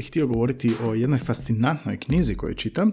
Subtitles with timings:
[0.00, 2.92] bih htio govoriti o jednoj fascinantnoj knjizi koju čitam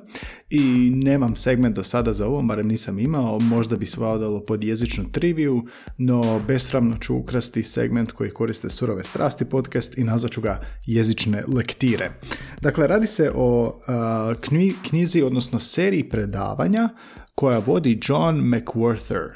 [0.49, 4.63] i nemam segment do sada za ovo, barem nisam imao, možda bi se odalo pod
[4.63, 5.65] jezičnu triviju,
[5.97, 11.43] no besramno ću ukrasti segment koji koriste Surove strasti podcast i nazvat ću ga jezične
[11.47, 12.11] lektire.
[12.61, 13.79] Dakle, radi se o
[14.89, 16.89] knjizi, odnosno seriji predavanja
[17.39, 19.29] koja vodi John McWhorter.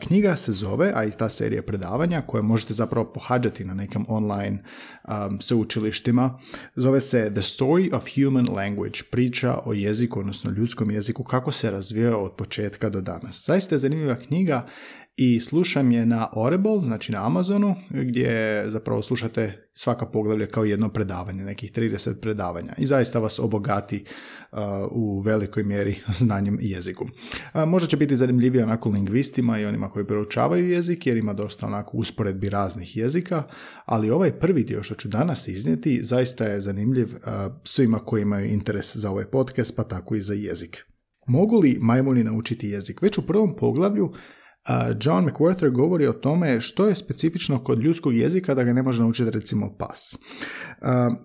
[0.00, 4.62] Knjiga se zove, a i ta serija predavanja koje možete zapravo pohađati na nekim online
[5.08, 6.38] um, sveučilištima,
[6.74, 11.70] zove se The Story of Human Language, priča o jeziku, odnosno ljudskom jeziku, kako se
[11.70, 13.46] razvijao od početka do danas.
[13.46, 14.66] Zaista je zanimljiva knjiga
[15.16, 20.88] i slušam je na Audible, znači na Amazonu, gdje zapravo slušate svaka poglavlja kao jedno
[20.88, 24.04] predavanje, nekih 30 predavanja i zaista vas obogati
[24.52, 24.58] uh,
[24.90, 27.04] u velikoj mjeri znanjem jeziku.
[27.04, 31.66] Uh, možda će biti zanimljivije onako lingvistima i onima koji proučavaju jezik jer ima dosta
[31.66, 33.42] onako usporedbi raznih jezika,
[33.84, 37.22] ali ovaj prvi dio što ću danas iznijeti zaista je zanimljiv uh,
[37.64, 40.86] svima koji imaju interes za ovaj podcast, pa tako i za jezik.
[41.26, 43.02] Mogu li majmuni naučiti jezik?
[43.02, 44.12] Već u prvom poglavlju
[45.00, 49.02] John McWhorter govori o tome što je specifično kod ljudskog jezika da ga ne može
[49.02, 50.18] naučiti recimo pas.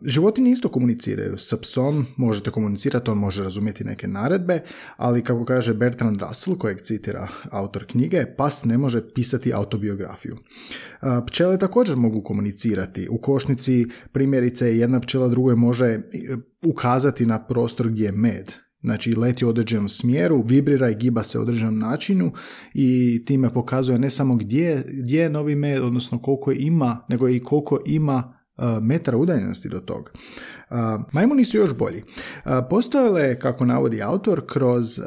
[0.02, 1.38] Životinje isto komuniciraju.
[1.38, 4.60] Sa psom možete komunicirati, on može razumjeti neke naredbe,
[4.98, 10.38] ali kako kaže Bertrand Russell, kojeg citira autor knjige, pas ne može pisati autobiografiju.
[11.28, 13.08] Pčele također mogu komunicirati.
[13.12, 16.00] U košnici primjerice jedna pčela drugoj može e,
[16.66, 18.54] ukazati na prostor gdje je med
[18.84, 22.32] Znači leti u određenom smjeru, vibrira i giba se u određenom načinu
[22.74, 27.40] i time pokazuje ne samo gdje, gdje je novi med, odnosno koliko ima, nego i
[27.40, 30.12] koliko ima uh, metara udaljenosti do tog.
[30.70, 30.78] Uh,
[31.12, 31.98] majmuni su još bolji.
[31.98, 35.00] Uh, postojale, kako navodi autor, kroz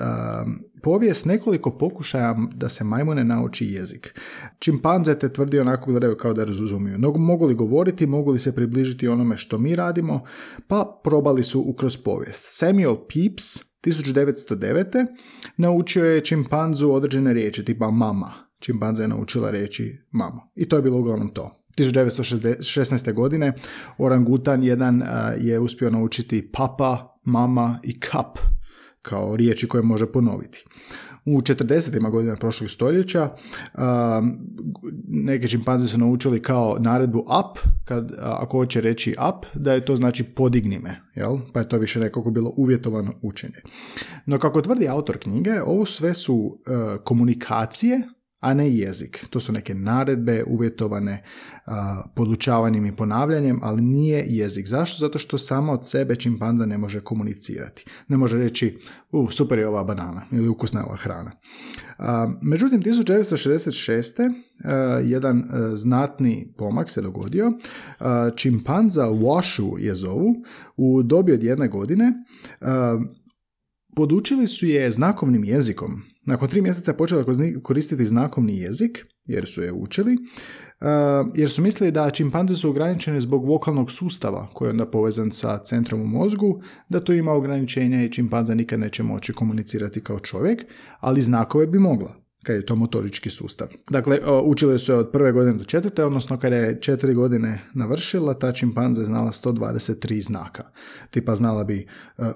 [0.83, 4.21] povijest nekoliko pokušaja da se majmune nauči jezik.
[4.59, 6.99] Čimpanze te tvrdi onako gledaju kao da razumiju.
[7.19, 10.21] Mogu li govoriti, mogu li se približiti onome što mi radimo,
[10.69, 12.45] pa probali su kroz povijest.
[12.49, 15.07] Samuel Pepys 1909.
[15.57, 18.33] naučio je čimpanzu određene riječi, tipa mama.
[18.59, 20.51] Čimpanza je naučila reći mamo.
[20.55, 21.65] I to je bilo uglavnom to.
[21.79, 23.13] 1916.
[23.13, 23.53] godine
[23.99, 25.03] orangutan jedan
[25.41, 28.39] je uspio naučiti papa, mama i kap
[29.03, 30.65] kao riječi koje može ponoviti.
[31.27, 32.11] U 40.
[32.11, 33.31] godina prošlog stoljeća
[35.09, 39.97] neke čimpanze su naučili kao naredbu up, kad, ako hoće reći up, da je to
[39.97, 41.39] znači podigni me, jel?
[41.53, 43.59] pa je to više nekako bilo uvjetovano učenje.
[44.27, 48.03] No kako tvrdi autor knjige, ovo sve su e, komunikacije
[48.45, 49.27] a ne jezik.
[49.31, 51.23] To su neke naredbe uvjetovane
[52.15, 54.67] podučavanjem i ponavljanjem, ali nije jezik.
[54.67, 55.01] Zašto?
[55.01, 57.85] Zato što samo od sebe čimpanza ne može komunicirati.
[58.09, 58.79] Ne može reći,
[59.11, 61.31] u, super je ova banana ili ukusna je ova hrana.
[62.43, 64.33] međutim, 1966.
[65.05, 65.45] jedan
[65.75, 67.53] znatni pomak se dogodio.
[68.37, 70.35] Čimpanza Washu je zovu
[70.77, 72.13] u dobi od jedne godine
[73.97, 77.25] podučili su je znakovnim jezikom nakon tri mjeseca je počela
[77.63, 80.17] koristiti znakovni jezik, jer su je učili,
[81.35, 85.59] jer su mislili da čimpanze su ograničene zbog vokalnog sustava koji je onda povezan sa
[85.59, 90.65] centrom u mozgu, da to ima ograničenja i čimpanza nikad neće moći komunicirati kao čovjek,
[91.01, 93.69] ali znakove bi mogla kad je to motorički sustav.
[93.91, 98.35] Dakle, učili su je od prve godine do četvrte, odnosno kada je četiri godine navršila,
[98.35, 100.65] ta čimpanza je znala 123 znaka.
[101.11, 101.87] Tipa znala bi e,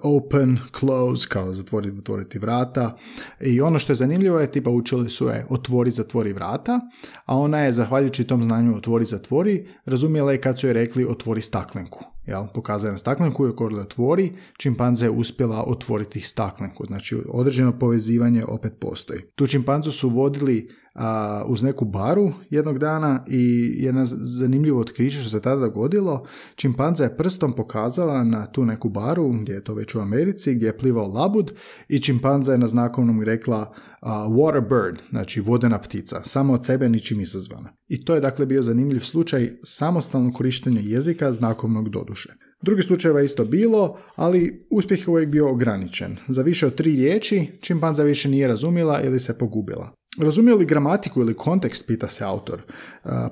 [0.03, 2.97] open, close, kao zatvoriti, zatvoriti vrata.
[3.41, 6.81] I ono što je zanimljivo je, tipa učili su je otvori, zatvori vrata,
[7.25, 11.41] a ona je, zahvaljujući tom znanju otvori, zatvori, razumjela je kad su je rekli otvori
[11.41, 16.85] staklenku jel, pokazuje na staklenku i ako otvori, čimpanza je uspjela otvoriti staklenku.
[16.87, 19.21] Znači, određeno povezivanje opet postoji.
[19.35, 25.31] Tu čimpanzu su vodili a, uz neku baru jednog dana i jedna zanimljivo otkriće što
[25.31, 26.27] se tada dogodilo.
[26.55, 30.67] Čimpanza je prstom pokazala na tu neku baru, gdje je to već u Americi, gdje
[30.67, 31.53] je plivao labud
[31.89, 37.21] i čimpanza je na znakovnom rekla water bird, znači vodena ptica, samo od sebe ničim
[37.21, 37.73] izazvana.
[37.89, 42.29] I to je dakle bio zanimljiv slučaj samostalno korištenje jezika znakovnog doduše.
[42.63, 46.17] Drugi slučajeva je isto bilo, ali uspjeh je uvijek bio ograničen.
[46.29, 49.98] Za više od tri riječi čimpanza više nije razumjela ili se pogubila.
[50.19, 52.63] Razumije li gramatiku ili kontekst, pita se autor.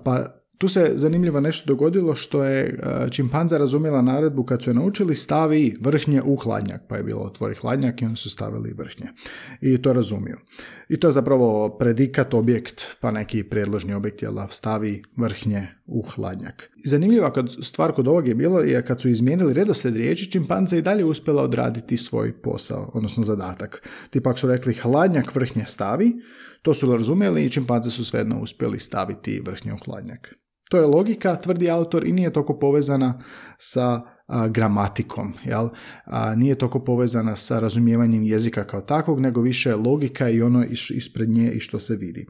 [0.04, 0.26] Pa
[0.58, 5.14] Tu se zanimljivo nešto dogodilo što je e, čimpanza razumjela naredbu kad su je naučili
[5.14, 9.06] stavi vrhnje u hladnjak, pa je bilo otvori hladnjak i oni su stavili vrhnje.
[9.60, 10.36] I to razumiju.
[10.88, 16.02] I to je zapravo predikat objekt, pa neki predložni objekt, je da stavi vrhnje u
[16.02, 16.70] hladnjak.
[16.84, 21.04] Zanimljiva stvar kod ovog je bilo je kad su izmijenili redoslijed riječi, čimpanza i dalje
[21.04, 23.88] uspjela odraditi svoj posao, odnosno zadatak.
[24.10, 26.12] Tipak su rekli hladnjak vrhnje stavi,
[26.66, 30.34] to su razumjeli i čimpanze su svejedno uspjeli staviti vrhnje u hladnjak.
[30.70, 33.22] To je logika, tvrdi autor, i nije toliko povezana
[33.58, 34.00] sa
[34.50, 35.68] gramatikom, jel?
[36.04, 40.64] A, nije toliko povezana sa razumijevanjem jezika kao takvog, nego više logika i ono
[40.94, 42.26] ispred nje i što se vidi.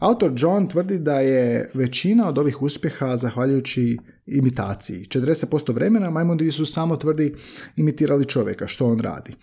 [0.00, 5.04] autor John tvrdi da je većina od ovih uspjeha zahvaljujući imitaciji.
[5.04, 7.34] 40% vremena majmuni su samo tvrdi
[7.76, 9.34] imitirali čovjeka, što on radi.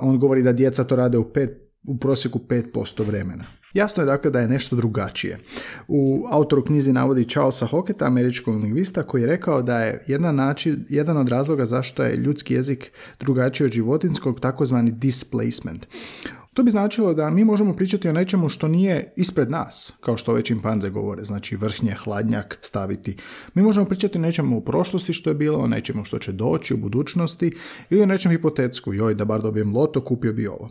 [0.00, 3.44] on govori da djeca to rade u, pet, u prosjeku 5% vremena.
[3.74, 5.38] Jasno je dakle da je nešto drugačije.
[5.88, 10.84] U autoru knjizi navodi Charlesa Hocketa, američkog lingvista, koji je rekao da je jedan, način,
[10.88, 15.86] jedan od razloga zašto je ljudski jezik drugačiji od životinskog takozvani displacement.
[16.58, 20.32] To bi značilo da mi možemo pričati o nečemu što nije ispred nas, kao što
[20.32, 23.16] ove čimpanze govore, znači vrhnje, hladnjak staviti.
[23.54, 26.74] Mi možemo pričati o nečemu u prošlosti što je bilo, o nečemu što će doći
[26.74, 27.52] u budućnosti
[27.90, 28.94] ili o nečem hipotetsku.
[28.94, 30.70] Joj, da bar dobijem loto, kupio bi ovo.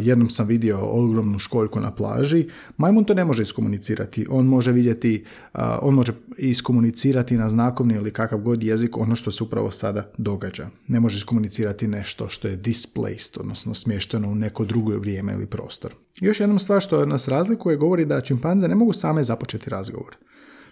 [0.00, 2.46] jednom sam vidio ogromnu školjku na plaži.
[2.76, 4.26] Majmun to ne može iskomunicirati.
[4.30, 5.24] On može vidjeti,
[5.82, 10.68] on može iskomunicirati na znakovni ili kakav god jezik ono što se upravo sada događa.
[10.88, 15.94] Ne može iskomunicirati nešto što je displaced, odnosno smješteno u neko drugo vrijeme ili prostor.
[16.20, 20.16] Još jedna stvar što nas razlikuje govori da čimpanze ne mogu same započeti razgovor,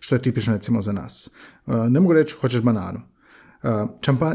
[0.00, 1.30] što je tipično recimo za nas.
[1.66, 3.00] E, ne mogu reći hoćeš bananu.
[3.62, 3.68] E,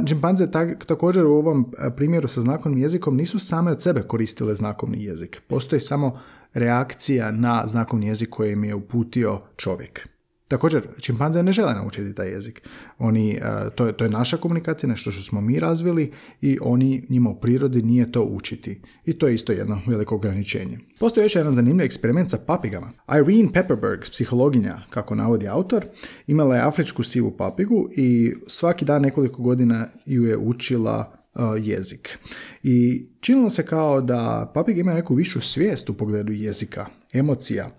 [0.06, 0.48] čimpanze
[0.88, 5.42] također u ovom e, primjeru sa znakovnim jezikom nisu same od sebe koristile znakovni jezik.
[5.48, 6.20] Postoji samo
[6.54, 10.17] reakcija na znakovni jezik koji im je uputio čovjek.
[10.48, 12.62] Također, čimpanze ne žele naučiti taj jezik.
[13.00, 13.40] Oni, e,
[13.76, 16.12] to, je, to je naša komunikacija, nešto što smo mi razvili
[16.42, 18.82] i oni njima u prirodi nije to učiti.
[19.06, 20.80] I to je isto jedno veliko ograničenje.
[21.00, 22.92] Postoji još jedan zanimljiv eksperiment sa papigama.
[23.20, 25.86] Irene Pepperberg, psihologinja, kako navodi autor,
[26.28, 31.17] imala je afričku sivu papigu i svaki dan nekoliko godina ju je učila
[31.62, 32.18] jezik.
[32.63, 37.69] I činilo se kao da papig ima neku višu svijest u pogledu jezika, emocija,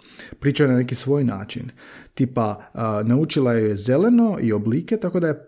[0.41, 1.71] priča na neki svoj način.
[2.15, 2.71] Tipa,
[3.05, 5.45] naučila je zeleno i oblike, tako da je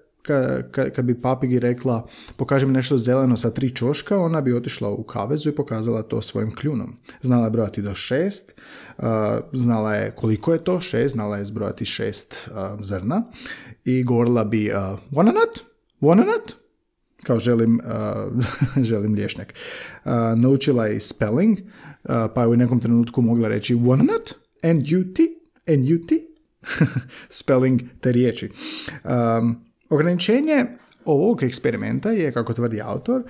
[0.72, 5.02] kad bi papigi rekla pokaži mi nešto zeleno sa tri čoška, ona bi otišla u
[5.02, 6.96] kavezu i pokazala to svojim kljunom.
[7.22, 8.54] Znala je brojati do šest,
[9.52, 12.48] znala je koliko je to, šest, znala je zbrojati šest
[12.80, 13.22] zrna
[13.84, 14.70] i govorila bi
[15.10, 15.64] wanna nut,
[16.00, 16.54] wanna nut,
[17.22, 17.80] kao želim,
[18.90, 19.54] želim lješnjak.
[20.36, 21.58] naučila je spelling,
[22.34, 25.22] pa je u nekom trenutku mogla reći wanna nut, and you t,
[25.72, 26.14] and you t,
[27.40, 28.50] spelling te riječi.
[29.04, 30.66] Um, ograničenje
[31.04, 33.22] ovog eksperimenta je, kako tvrdi autor,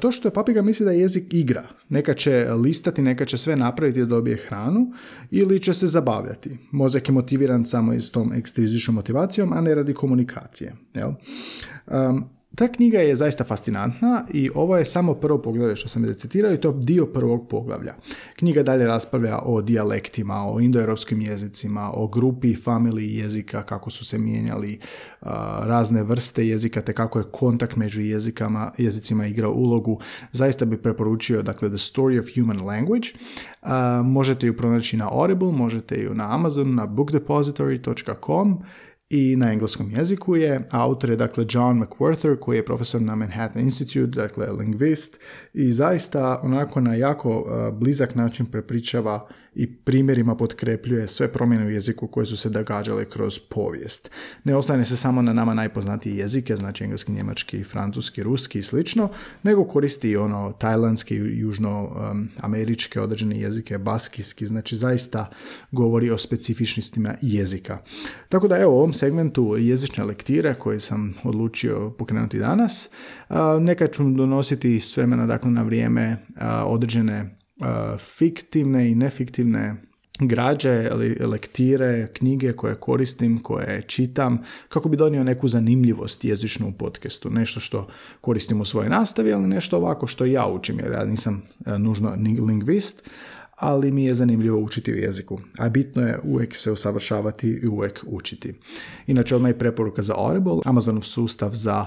[0.00, 1.62] to što je papiga misli da je jezik igra.
[1.88, 4.92] Neka će listati, neka će sve napraviti da dobije hranu
[5.30, 6.58] ili će se zabavljati.
[6.70, 10.74] Mozak je motiviran samo s tom ekstrizičnom motivacijom, a ne radi komunikacije.
[10.94, 11.10] Jel?
[11.86, 16.14] Um, ta knjiga je zaista fascinantna i ovo je samo prvo poglavlje što sam je
[16.14, 17.94] citirao i to dio prvog poglavlja.
[18.36, 24.18] Knjiga dalje raspravlja o dijalektima, o indoeuropskim jezicima, o grupi, familiji jezika, kako su se
[24.18, 24.78] mijenjali
[25.62, 30.00] razne vrste jezika, te kako je kontakt među jezikama, jezicima igrao ulogu.
[30.32, 33.08] Zaista bi preporučio, dakle, The Story of Human Language.
[34.04, 38.62] možete ju pronaći na Audible, možete ju na Amazon, na bookdepository.com
[39.10, 40.68] i na engleskom jeziku je.
[40.70, 45.20] Autor je dakle John McWhorter koji je profesor na Manhattan Institute, dakle lingvist
[45.52, 47.46] i zaista onako na jako
[47.80, 53.38] blizak način prepričava i primjerima potkrepljuje sve promjene u jeziku koje su se događale kroz
[53.38, 54.10] povijest.
[54.44, 59.08] Ne ostane se samo na nama najpoznatije jezike, znači engleski, njemački, francuski, ruski i slično,
[59.42, 65.30] nego koristi i ono tajlandski, južnoameričke um, određene jezike, baskijski, znači zaista
[65.70, 67.78] govori o specifičnostima jezika.
[68.28, 72.88] Tako da evo u ovom segmentu jezične lektire koje sam odlučio pokrenuti danas,
[73.60, 77.43] neka ću donositi s vremena dakle na vrijeme uh, određene
[77.98, 79.74] fiktivne i nefiktivne
[80.20, 87.30] građe, lektire, knjige koje koristim, koje čitam, kako bi donio neku zanimljivost jezičnu u podcastu.
[87.30, 87.86] Nešto što
[88.20, 91.42] koristim u svojoj nastavi, ali nešto ovako što ja učim, jer ja nisam
[91.78, 93.10] nužno lingvist,
[93.56, 95.40] ali mi je zanimljivo učiti u jeziku.
[95.58, 98.54] A bitno je uvijek se usavršavati i uvijek učiti.
[99.06, 101.86] Inače, odmah i preporuka za Audible, Amazonov sustav za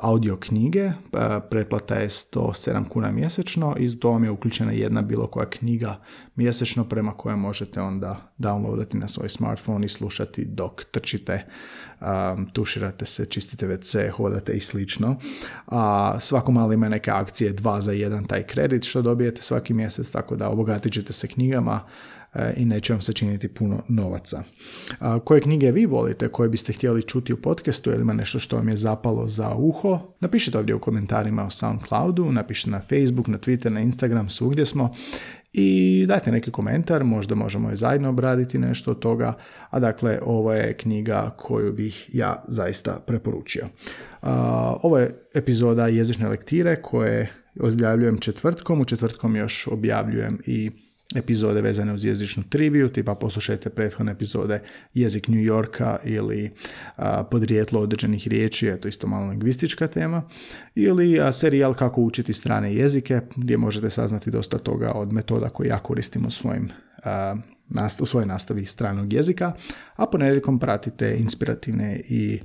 [0.00, 0.90] audio knjige,
[1.50, 6.00] pretplata je 107 kuna mjesečno i to vam je uključena jedna bilo koja knjiga
[6.38, 11.44] mjesečno prema kojoj možete onda downloadati na svoj smartphone i slušati dok trčite,
[12.52, 15.16] tuširate se, čistite WC, hodate i slično.
[15.66, 20.10] A svako malo ima neke akcije, dva za jedan taj kredit što dobijete svaki mjesec,
[20.10, 21.80] tako da obogatit ćete se knjigama,
[22.34, 24.42] E, i neće vam se činiti puno novaca.
[25.24, 28.68] Koje knjige vi volite, koje biste htjeli čuti u podcastu ili ima nešto što vam
[28.68, 33.68] je zapalo za uho, napišite ovdje u komentarima o Soundcloudu, napišite na Facebook, na Twitter,
[33.68, 34.94] na Instagram, svugdje smo
[35.52, 39.38] i dajte neki komentar, možda možemo i zajedno obraditi nešto od toga,
[39.70, 43.66] a dakle ovo je knjiga koju bih ja zaista preporučio.
[44.82, 50.70] ovo je epizoda jezične lektire koje objavljujem četvrtkom, u četvrtkom još objavljujem i
[51.14, 54.62] epizode vezane uz jezičnu triviju, tipa poslušajte prethodne epizode
[54.94, 56.50] jezik New Yorka ili
[56.96, 60.22] a, podrijetlo određenih riječi, to isto malo lingvistička tema,
[60.74, 65.68] ili a, serijal kako učiti strane jezike, gdje možete saznati dosta toga od metoda koje
[65.68, 66.70] ja koristim u svojim
[68.00, 69.52] u svojoj nastavi stranog jezika,
[69.96, 72.40] a ponedjeljkom pratite inspirativne i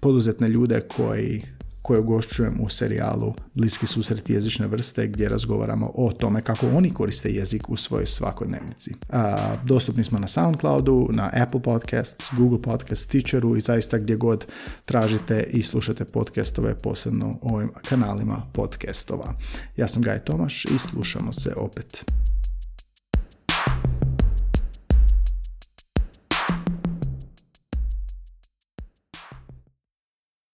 [0.00, 1.42] poduzetne ljude koji
[1.86, 7.30] koje ugošćujem u serijalu Bliski susret jezične vrste gdje razgovaramo o tome kako oni koriste
[7.30, 8.94] jezik u svojoj svakodnevnici.
[9.10, 14.46] A, dostupni smo na Soundcloudu, na Apple Podcasts, Google Podcasts, Teacheru i zaista gdje god
[14.84, 19.34] tražite i slušate podcastove, posebno ovim kanalima podcastova.
[19.76, 22.04] Ja sam Gaj Tomaš i slušamo se opet.